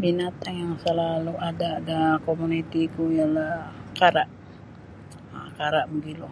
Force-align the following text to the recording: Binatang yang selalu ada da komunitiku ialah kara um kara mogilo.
Binatang 0.00 0.56
yang 0.62 0.74
selalu 0.84 1.34
ada 1.50 1.70
da 1.88 2.02
komunitiku 2.26 3.04
ialah 3.18 3.54
kara 3.96 4.24
um 5.36 5.44
kara 5.60 5.80
mogilo. 5.90 6.30